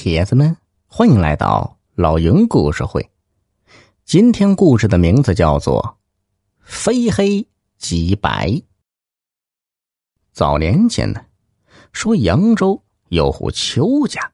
[0.00, 3.10] 铁子们，欢迎来到老营故事会。
[4.04, 5.98] 今天故事的名字叫做
[6.60, 7.44] 《非黑
[7.78, 8.46] 即白》。
[10.32, 11.20] 早年间呢，
[11.92, 14.30] 说扬州有户邱家，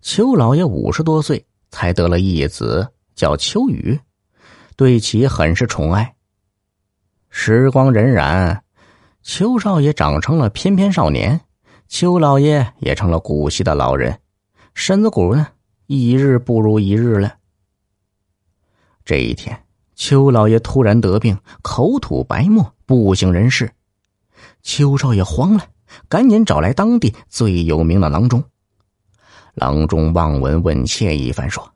[0.00, 4.00] 邱老爷五十多岁才得了一子，叫邱宇，
[4.74, 6.16] 对其很是宠爱。
[7.28, 8.58] 时光荏苒，
[9.22, 11.38] 邱少爷长成了翩翩少年，
[11.88, 14.18] 邱老爷也成了古稀的老人。
[14.78, 15.48] 身子骨呢，
[15.86, 17.34] 一日不如一日了。
[19.04, 19.64] 这一天，
[19.96, 23.72] 邱老爷突然得病，口吐白沫，不省人事。
[24.62, 25.66] 邱少爷慌了，
[26.08, 28.44] 赶紧找来当地最有名的郎中。
[29.54, 31.74] 郎中望闻问切一番，说：“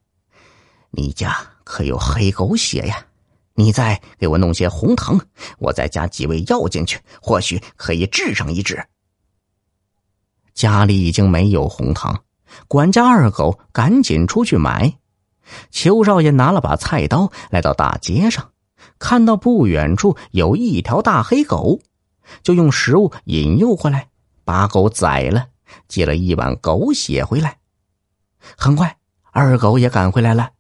[0.92, 3.05] 你家可有黑狗血呀？
[3.55, 5.20] 你再给我弄些红糖，
[5.58, 8.86] 我再加几味药进去，或许可以治上一治。”
[10.55, 12.22] 家里已经没有红糖。
[12.69, 14.98] 管家二狗赶紧出去买。
[15.70, 18.50] 邱少爷拿了把菜刀，来到大街上，
[18.98, 21.81] 看到不远处有一条大黑狗，
[22.42, 24.09] 就用食物引诱过来，
[24.44, 25.48] 把狗宰了，
[25.89, 27.59] 接了一碗狗血回来。
[28.56, 28.97] 很快，
[29.31, 30.50] 二狗也赶回来了。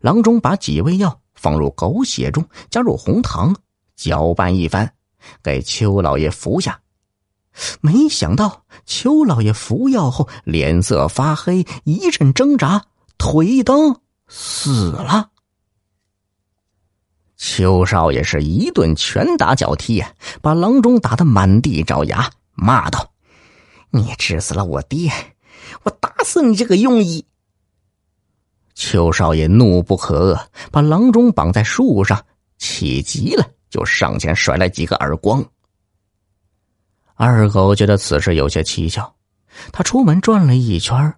[0.00, 3.54] 郎中把几味药放入狗血中，加入红糖，
[3.94, 4.92] 搅拌一番，
[5.42, 6.80] 给邱老爷服下。
[7.80, 12.84] 没想到邱老爷服药后脸色发黑，一阵挣扎，
[13.16, 15.30] 腿一蹬死了。
[17.36, 23.12] 邱少爷是一顿拳打脚踢呀，把郎中打得满地找牙，骂道
[23.90, 25.12] ：“你治死了我爹，
[25.82, 27.24] 我打死你这个庸医！”
[28.74, 32.24] 邱少爷怒不可遏，把郎中绑在树上，
[32.58, 35.44] 气急了就上前甩了几个耳光。
[37.16, 39.14] 二狗觉得此事有些蹊跷，
[39.72, 41.14] 他出门转了一圈，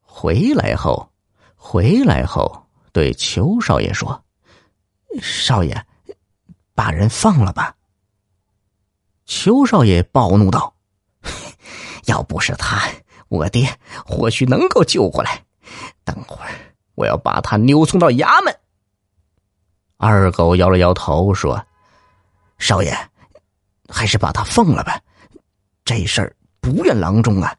[0.00, 1.08] 回来后，
[1.54, 4.24] 回来后对邱少爷说
[5.22, 5.86] ：“少爷，
[6.74, 7.74] 把人放了吧。”
[9.24, 10.74] 邱少爷暴怒道
[12.06, 12.82] ：“要不是他，
[13.28, 13.68] 我爹
[14.04, 15.44] 或许能够救过来。
[16.04, 16.50] 等会儿
[16.96, 18.52] 我要把他扭送到衙门。”
[19.96, 21.64] 二狗摇了摇头说
[22.58, 22.92] ：“少爷，
[23.88, 25.00] 还是把他放了吧。”
[25.86, 27.56] 这事儿不怨郎中啊，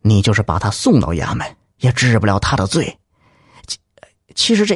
[0.00, 2.98] 你就是把他送到衙门，也治不了他的罪。
[3.66, 3.78] 其
[4.36, 4.74] 其实这，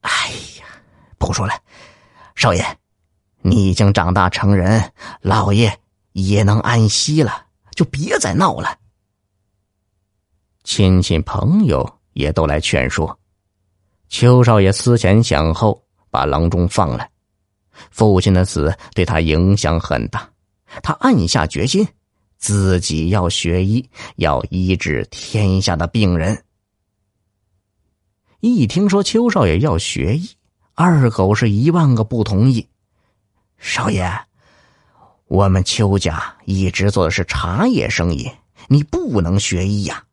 [0.00, 0.10] 哎
[0.58, 0.64] 呀，
[1.18, 1.52] 不说了，
[2.34, 2.64] 少爷，
[3.42, 5.78] 你已经长大成人，老爷
[6.12, 7.44] 也能安息了，
[7.76, 8.74] 就别再闹了。
[10.64, 13.18] 亲戚朋友也都来劝说，
[14.08, 17.06] 邱少爷思前想后，把郎中放了。
[17.90, 20.26] 父亲的死对他影响很大，
[20.82, 21.86] 他暗下决心。
[22.38, 26.44] 自己要学医，要医治天下的病人。
[28.40, 30.30] 一听说邱少爷要学医，
[30.74, 32.66] 二狗是一万个不同意。
[33.58, 34.08] 少爷，
[35.26, 38.30] 我们邱家一直做的是茶叶生意，
[38.68, 40.04] 你不能学医呀。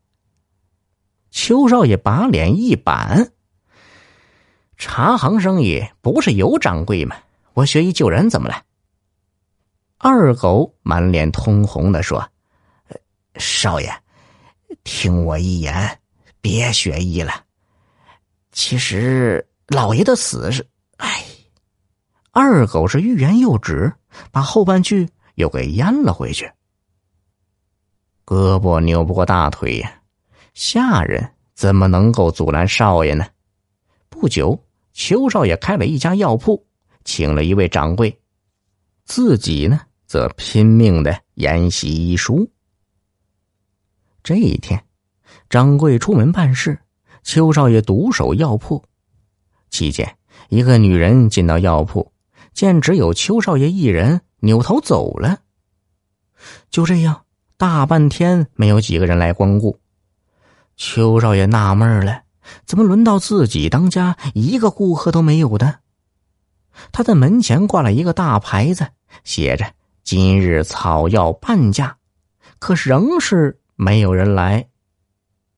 [1.29, 3.31] 邱少爷把脸一板
[4.77, 7.15] ：“茶行生意不是有掌柜吗？
[7.53, 8.63] 我学医救人怎么了？”
[9.97, 12.27] 二狗满脸通红的说
[13.37, 13.91] ：“少爷，
[14.83, 15.99] 听我一言，
[16.41, 17.43] 别学医了。
[18.51, 20.65] 其实老爷的死是……
[20.97, 21.23] 哎。”
[22.31, 23.91] 二狗是欲言又止，
[24.29, 26.51] 把后半句又给咽了回去。
[28.25, 30.01] 胳膊扭不过大腿呀，
[30.53, 33.25] 下人怎么能够阻拦少爷呢？
[34.09, 34.61] 不久，
[34.91, 36.61] 邱少爷开了一家药铺，
[37.05, 38.19] 请了一位掌柜，
[39.05, 39.79] 自己呢？
[40.07, 42.49] 则拼命的研习医书。
[44.23, 44.83] 这一天，
[45.49, 46.79] 掌柜出门办事，
[47.23, 48.83] 邱少爷独守药铺。
[49.69, 50.17] 期间，
[50.49, 52.11] 一个女人进到药铺，
[52.53, 55.39] 见只有邱少爷一人，扭头走了。
[56.69, 57.25] 就这样，
[57.57, 59.79] 大半天没有几个人来光顾。
[60.77, 62.23] 邱少爷纳闷了：
[62.65, 65.79] 怎么轮到自己当家，一个顾客都没有的？
[66.91, 68.87] 他在门前挂了一个大牌子，
[69.23, 69.65] 写着。
[70.03, 71.97] 今日草药半价，
[72.59, 74.67] 可仍是没有人来。